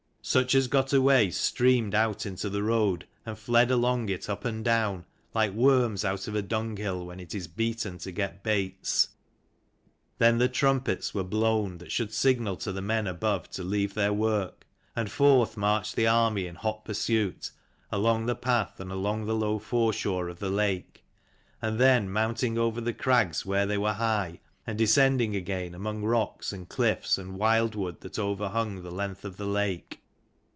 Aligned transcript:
Such 0.23 0.53
as 0.53 0.67
got 0.67 0.93
away, 0.93 1.31
streamed 1.31 1.95
out 1.95 2.27
into 2.27 2.47
the 2.47 2.61
road, 2.61 3.07
and 3.25 3.37
fled 3.37 3.71
along 3.71 4.07
it 4.09 4.29
up 4.29 4.45
and 4.45 4.63
down, 4.63 5.03
like 5.33 5.51
worms 5.51 6.05
out 6.05 6.27
of 6.27 6.35
a 6.35 6.43
dunghill 6.43 7.07
when 7.07 7.19
it 7.19 7.33
is 7.33 7.47
beaten 7.47 7.97
to 7.97 8.11
get 8.11 8.43
baits. 8.43 9.09
Then 10.19 10.37
the 10.37 10.47
trumpets 10.47 11.15
were 11.15 11.23
blown 11.23 11.79
that 11.79 11.91
should 11.91 12.13
signal 12.13 12.55
to 12.57 12.71
the 12.71 12.83
men 12.83 13.07
above 13.07 13.49
to 13.49 13.63
leave 13.63 13.95
their 13.95 14.13
work: 14.13 14.67
and 14.95 15.11
forth 15.11 15.57
marched 15.57 15.95
the 15.95 16.05
army 16.07 16.45
in 16.45 16.53
hot 16.53 16.85
pursuit, 16.85 17.49
along 17.91 18.27
the 18.27 18.35
path 18.35 18.79
and 18.79 18.91
along 18.91 19.25
the 19.25 19.35
low 19.35 19.57
foreshore 19.57 20.29
of 20.29 20.37
the 20.37 20.51
lake, 20.51 21.03
and 21.63 21.79
then 21.79 22.07
mounting 22.07 22.59
over 22.59 22.79
the 22.79 22.93
crags 22.93 23.43
where 23.43 23.65
they 23.65 23.77
were 23.77 23.93
high, 23.93 24.39
and 24.67 24.77
descending 24.77 25.35
again 25.35 25.73
among 25.73 26.03
rocks, 26.03 26.53
and 26.53 26.69
cliffs, 26.69 27.17
and 27.17 27.37
wild 27.39 27.73
wood, 27.73 27.99
that 28.01 28.19
overhung 28.19 28.83
the 28.83 28.91
length 28.91 29.25
of 29.25 29.37
the 29.37 29.47
lake. 29.47 29.97